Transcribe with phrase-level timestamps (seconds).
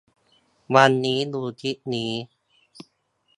[0.73, 2.11] วันนี้ดูคลิปนี้